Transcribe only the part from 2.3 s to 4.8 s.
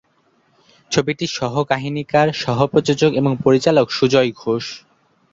সহ-প্রযোজক এবং পরিচালক সুজয় ঘোষ।